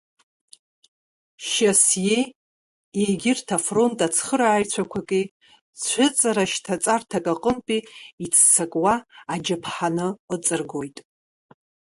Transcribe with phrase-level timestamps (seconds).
[1.49, 2.23] Шьасиеи
[3.07, 5.23] егьырҭ афронт ацхырааҩцәақәаки
[5.81, 7.87] цәыҵара шьҭаҵарҭак аҟынтәи
[8.25, 8.93] иццакуа
[9.33, 10.97] аџьаԥҳаны ыҵыргоит.